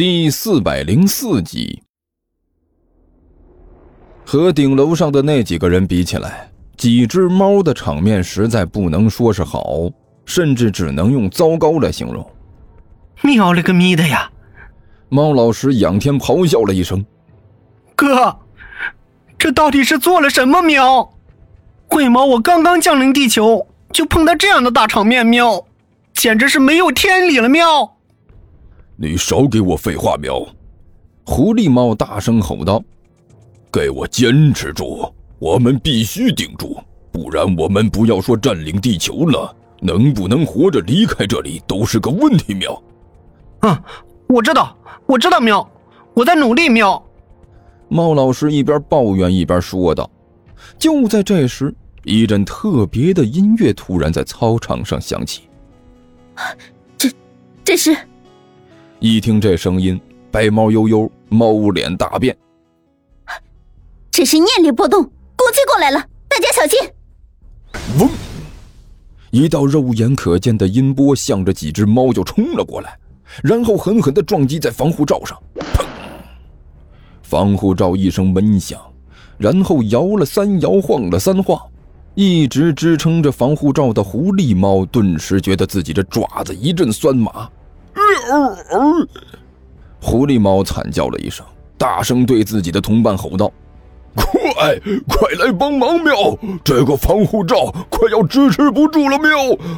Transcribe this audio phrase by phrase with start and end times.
[0.00, 1.82] 第四百零四集，
[4.24, 9.90] 和顶楼上的那几个人比起来，几只猫的场面实在不能说是好，
[10.24, 12.26] 甚至只能用糟糕来形容。
[13.20, 14.30] 喵了个咪的呀！
[15.10, 17.04] 猫老师仰天咆哮了一声
[17.94, 18.38] ：“哥，
[19.36, 20.62] 这到底是做了什么？
[20.62, 21.12] 喵！
[21.90, 25.26] 为毛我刚刚降临地球，就碰到这样的大场面？
[25.26, 25.66] 喵，
[26.14, 27.50] 简直是没有天理了！
[27.50, 27.96] 喵！”
[29.02, 30.14] 你少给我废话！
[30.18, 30.46] 喵！
[31.24, 32.84] 狐狸猫大声吼道
[33.72, 35.10] ：“给我坚持住！
[35.38, 36.76] 我们必须顶住，
[37.10, 42.82] 不然我们不要说占领地球了，能不能活着离开这里都是个问题！”喵！
[43.60, 43.82] 嗯，
[44.28, 45.66] 我知道，我知道，喵！
[46.12, 46.68] 我在努力！
[46.68, 47.02] 喵！
[47.88, 50.10] 猫老师一边抱怨一边说道。
[50.78, 55.44] 就在这时，一阵特别的音乐突然在操场上响起。
[56.98, 57.10] 这，
[57.64, 57.96] 这是。
[59.00, 59.98] 一听这声音，
[60.30, 62.36] 白猫悠悠猫脸大变。
[64.10, 65.98] 这是念力波动攻击过来了，
[66.28, 66.78] 大家小心！
[67.98, 68.10] 嗡，
[69.30, 72.98] 一道肉眼可见的音波向着几只猫就冲了过来，
[73.42, 75.40] 然后狠狠的撞击在防护罩上。
[75.54, 75.82] 砰！
[77.22, 78.78] 防护罩一声闷响，
[79.38, 81.58] 然后摇了三摇，晃了三晃，
[82.14, 87.48] 一直支撑着防护罩的狐狸猫顿时觉得自己这爪子一阵酸麻。
[90.00, 91.44] 狐狸猫惨叫了一声，
[91.76, 93.52] 大声对自己的同伴吼道
[94.16, 96.00] ：“快，快来帮忙！
[96.00, 96.14] 喵，
[96.64, 99.18] 这个防护罩快要支持不住了！
[99.18, 99.30] 喵，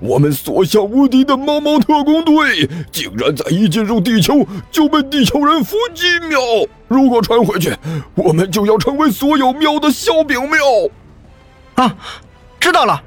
[0.00, 4.34] 我们所向无敌的猫猫特工队竟然在一进入地球
[4.70, 6.04] 就被地球人伏击！
[6.28, 6.38] 喵，
[6.88, 7.76] 如果传回去，
[8.14, 10.40] 我们就要成为所有喵的笑柄！
[10.48, 10.58] 喵。”
[11.76, 11.94] 啊，
[12.58, 13.02] 知道了。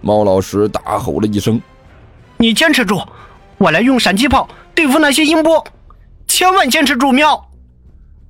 [0.00, 1.60] 猫老师大吼了一声
[2.36, 3.00] ：“你坚持住！”
[3.60, 5.62] 我来用闪击炮对付那些音波，
[6.26, 7.12] 千万坚持住！
[7.12, 7.46] 喵，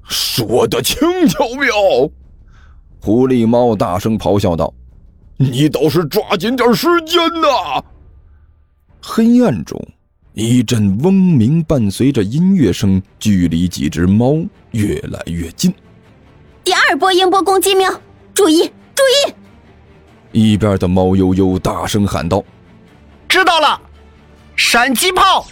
[0.02, 1.48] 说的轻巧！
[1.50, 1.72] 喵，
[3.00, 4.74] 狐狸猫大声咆哮道
[5.38, 7.80] ：“你倒是抓紧点时间呐！”
[9.00, 9.80] 黑暗中，
[10.32, 14.34] 一阵嗡鸣伴随着音乐声，距离几只猫
[14.72, 15.72] 越来越近。
[16.64, 17.72] 第二波音波攻击！
[17.76, 17.88] 喵，
[18.34, 18.64] 注意
[18.96, 19.32] 注意！
[20.32, 22.42] 一边的猫悠悠大声喊道
[23.28, 23.80] ：“知道了。”
[24.62, 25.46] 闪击炮！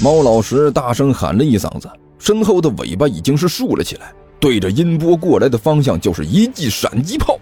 [0.00, 7.36] 猫老师大声喊了一嗓子，身后的尾巴已经是竖了起来，对着音波过来的方向就是一记闪击炮。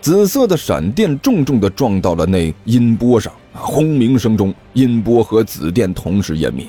[0.00, 6.66] 紫色的闪电重重地撞到了那音波上，啊轰鸣声中，音波和紫电同时湮灭，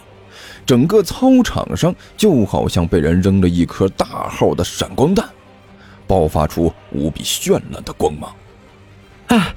[0.65, 5.25] 整个操场上就好像被人扔了一颗大号的闪光弹，
[6.05, 8.35] 爆发出无比绚烂的光芒。
[9.27, 9.55] 啊啊！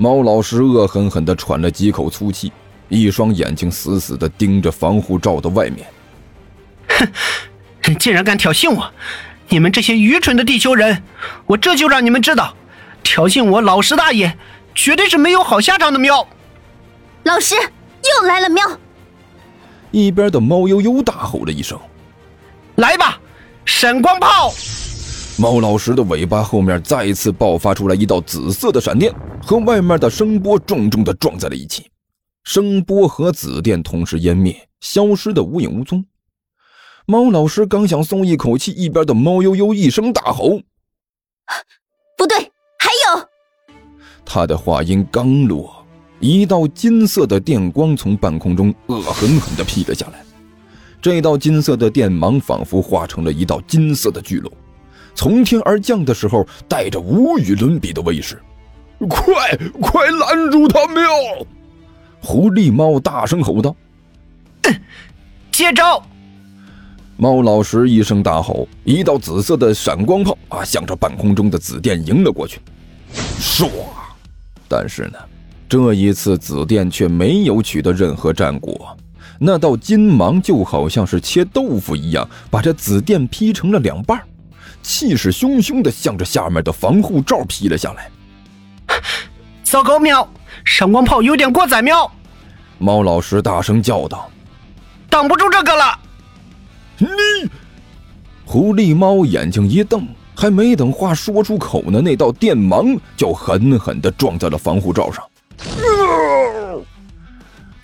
[0.00, 2.50] 猫老师恶狠狠地喘了几口粗气，
[2.88, 5.86] 一双眼睛死死地盯着防护罩的外面。
[6.88, 8.90] 哼，竟然敢挑衅我！
[9.50, 11.02] 你们这些愚蠢的地球人，
[11.44, 12.56] 我这就让你们知道，
[13.02, 14.38] 挑衅我老师大爷，
[14.74, 15.98] 绝对是没有好下场的！
[15.98, 16.26] 喵，
[17.24, 18.48] 老师又来了！
[18.48, 18.64] 喵，
[19.90, 21.78] 一边的猫悠悠大吼了一声
[22.76, 23.20] ：“来吧，
[23.66, 24.50] 闪光炮！”
[25.36, 29.12] 猫老师的尾巴后面再一次爆发出来一道紫色的闪电，
[29.42, 31.90] 和外面的声波重重的撞在了一起，
[32.44, 36.04] 声波和紫电同时湮灭，消失的无影无踪。
[37.06, 40.60] 猫老师刚想松一口气，一边的猫悠悠一声大吼
[42.16, 42.38] ：“不对，
[42.78, 43.28] 还有！”
[44.24, 45.84] 他的话音刚落，
[46.20, 50.22] 一道金色的电光从半空中恶狠狠地劈了下来，
[51.02, 54.52] 这道金色的电芒仿佛化成了一道金色的巨龙。
[55.14, 58.40] 从天而降的时候，带着无与伦比的威势。
[59.08, 60.86] 快快拦住他！
[60.88, 61.02] 喵！
[62.22, 63.74] 狐狸猫大声吼道
[65.50, 66.02] ：“接招！”
[67.16, 72.60] 猫老师一声大吼，一道紫色的闪光炮啊，向着半空中的紫电迎了过去。
[73.38, 73.70] 唰！
[74.68, 75.18] 但是呢，
[75.68, 78.96] 这一次紫电却没有取得任何战果。
[79.38, 84.20] 那道金芒就好像是切豆腐一样，把这紫电劈成了两半。
[84.82, 88.10] 气势汹汹的向着下面的防护罩劈了下来。
[89.70, 90.28] 糟糕，喵！
[90.64, 92.10] 闪光炮有点过载，喵！
[92.78, 94.28] 猫老师大声叫道
[95.08, 95.96] ：“挡不住这个了！”
[96.98, 97.06] 你，
[98.44, 105.24] 狐狸猫眼睛一瞪，还没等话说出口呢，那道电芒就狠狠的撞在了防护罩上。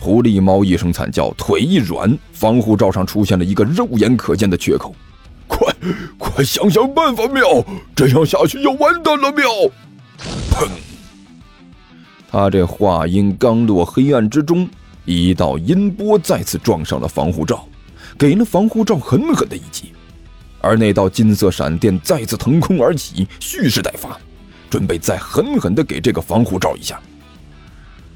[0.00, 4.92] 狐狸猫一声惨叫，腿一软，防护罩上出现了一个肉眼可见的缺口。
[5.46, 5.72] 快，
[6.18, 7.44] 快想想办法，喵！
[7.94, 9.46] 这样下去要完蛋了，喵！
[10.50, 10.68] 砰！
[12.38, 14.68] 他这话音刚落，黑暗之中，
[15.06, 17.66] 一道音波再次撞上了防护罩，
[18.18, 19.94] 给了防护罩狠狠的一击。
[20.60, 24.20] 而那道金色闪电再次腾空而起，蓄势待发，
[24.68, 27.00] 准备再狠狠的给这个防护罩一下。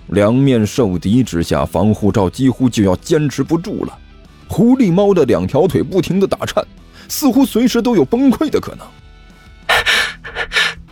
[0.08, 3.98] 两面受敌之下，防护罩几乎就要坚持不住了。
[4.46, 6.62] 狐狸猫的两条腿不停的打颤，
[7.08, 8.86] 似乎随时都有崩溃的可能。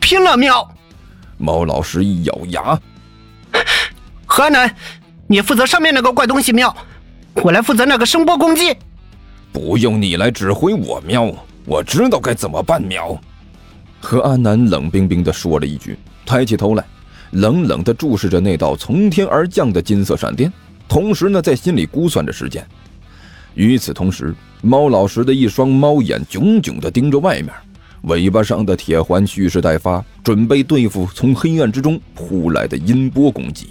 [0.00, 0.66] 拼了，喵！
[1.36, 2.80] 猫老师一咬牙，
[4.38, 4.72] 河南，
[5.26, 6.72] 你负责上面那个怪东西，喵！
[7.42, 8.72] 我来负责那个声波攻击。
[9.52, 11.28] 不用你来指挥我，喵！
[11.64, 13.20] 我知道该怎么办，喵！
[13.98, 16.84] 何阿南冷冰冰的说了一句，抬起头来。
[17.32, 20.52] 冷冷地注视着那道从天而降的金色闪电，
[20.86, 22.64] 同时呢，在心里估算着时间。
[23.54, 24.32] 与此同时，
[24.62, 27.52] 猫老师的一双猫眼炯炯地盯着外面，
[28.02, 33.70] 尾巴上的铁环蓄势待发，准备对付从黑暗之中扑来的音波攻击。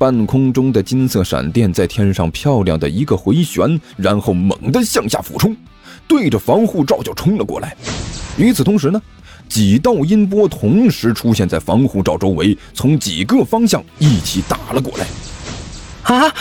[0.00, 5.54] 半空中的金色闪电在天上漂亮的一个回旋，然后猛地向下俯冲，
[6.08, 7.76] 对着防护罩就冲了过来。
[8.38, 9.02] 与此同时呢？
[9.46, 15.06] 几道音波同时出现在防护罩周围，从几个方向一起打了过来。
[16.16, 16.34] 啊！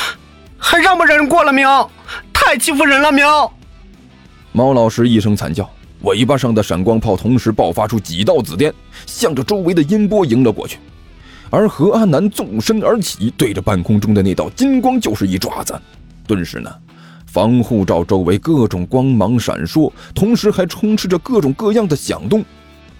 [0.58, 1.92] 还让不让人过了喵？
[2.32, 3.52] 太欺负人了喵！
[4.54, 5.70] 猫老师一声惨叫，
[6.04, 8.74] 尾巴上的闪光炮同时爆发出几道紫电，
[9.06, 10.80] 向着周围的音波迎了过去。
[11.50, 15.80] 而何阿南纵身而起，对着半空中的那道金光就是一爪子。
[16.28, 16.72] 顿时呢，
[17.26, 22.44] 防护罩周围各种光芒闪烁，同时还充斥着各种各样的响动。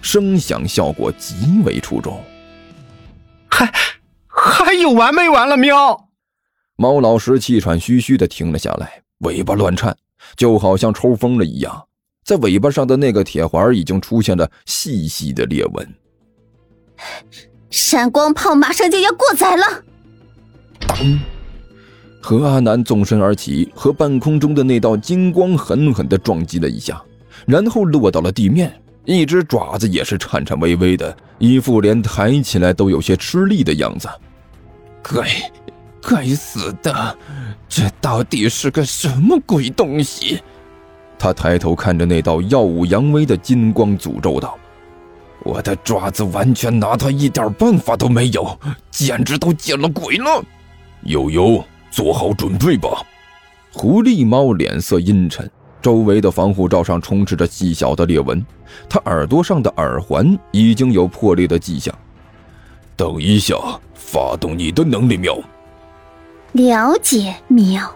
[0.02, 2.18] 声响效果极为出众，
[3.50, 3.70] 还
[4.26, 5.58] 还有完没完了？
[5.58, 6.08] 喵！
[6.76, 9.94] 猫老师气喘吁吁的停了下来，尾巴乱颤，
[10.36, 11.84] 就好像抽风了一样，
[12.24, 15.94] 在尾巴上的那个铁环已经出现了细细的裂纹。
[17.70, 19.62] 闪光炮马上就要过载了！
[20.80, 21.20] 当，
[22.20, 27.00] 何阿南纵身而起，和半空中的那道金光狠狠的撞击了一下，
[27.46, 28.72] 然后落到了地面。
[29.06, 34.08] 一只爪子也是颤颤巍巍的，一副连抬起来都有些吃力的样子。
[35.02, 35.50] 该，
[36.02, 37.16] 该死的，
[37.68, 40.40] 这到底是个什么鬼东西？
[41.18, 44.56] 他抬头看着那道耀武扬威的金光，诅咒道
[45.42, 48.58] ：“我的爪子完全拿他一点办法都没有，
[48.90, 50.44] 简直都见了鬼了！”
[51.04, 52.88] 悠悠，做好准备吧。
[53.72, 55.50] 狐狸猫脸色阴沉。
[55.82, 58.44] 周围的防护罩上充斥着细小的裂纹，
[58.86, 61.94] 它耳朵上的耳环已经有破裂的迹象。
[62.96, 63.56] 等一下，
[63.94, 65.38] 发动你的能力喵。
[66.52, 67.90] 了解喵。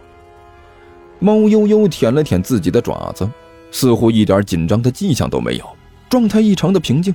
[1.18, 3.28] 猫悠悠舔了舔自己的爪子，
[3.70, 5.68] 似乎一点紧张的迹象都没有，
[6.08, 7.14] 状态异常的平静。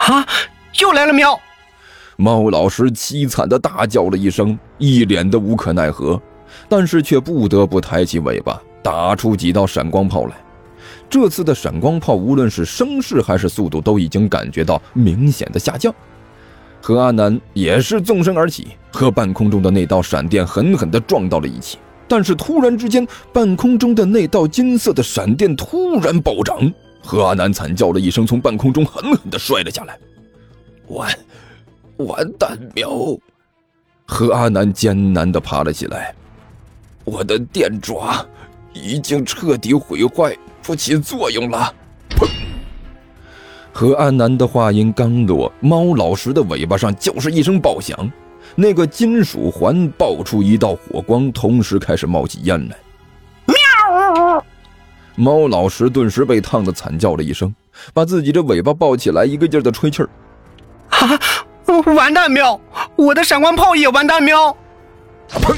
[0.00, 0.26] 啊，
[0.80, 1.38] 又来了喵！
[2.16, 6.20] 猫老师凄惨的大叫了一声，一脸的无可奈何，
[6.68, 8.60] 但是却不得不抬起尾巴。
[8.82, 10.32] 打出几道闪光炮来，
[11.08, 15.94] 这次的闪光炮无论是声势还是速度，都已经感觉到明显的下降。
[16.80, 21.78] 何阿南也是纵身而起，和半空中的那道闪电狠狠地撞到了一起。
[22.08, 26.58] 但是突然之间，半空中的那道金色的闪电突然暴涨，
[27.02, 29.98] 何阿南惨叫了一声，从半空中狠狠的摔了下来。
[30.88, 31.12] 完，
[31.96, 32.90] 完蛋喵！
[34.06, 36.14] 何阿南艰难的爬了起来，
[37.04, 38.26] 我的电爪。
[38.72, 41.74] 已经彻底毁坏，不起作用了。
[42.10, 42.24] 砰！
[43.72, 48.08] 何阿南的话音刚落，猫老师的尾巴上就是一声爆响，
[48.54, 52.76] 那个金属环爆出一道火光，同时开始冒起烟来。
[55.20, 55.32] 喵！
[55.32, 57.54] 猫老师顿时被烫的惨叫了一声，
[57.92, 60.08] 把自己的尾巴抱起来，一个劲儿的吹气儿。
[60.88, 61.20] 啊！
[61.94, 62.58] 完蛋喵！
[62.96, 64.56] 我的闪光炮也完蛋喵！
[65.28, 65.54] 砰！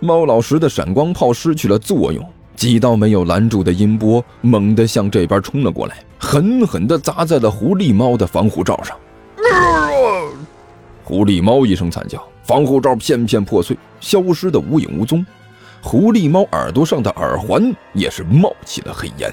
[0.00, 2.22] 猫老师的闪光炮失去了作用，
[2.54, 8.96] 几道没有拦住的音波猛地向这边冲了过来，狠狠地砸在了狐狸猫的防护罩上。
[11.02, 15.24] 狐狸猫一声惨叫，防护罩片片破碎，消失的无影无踪。
[15.84, 17.62] 狐狸猫耳朵上的耳环
[17.92, 19.30] 也是冒起了黑烟。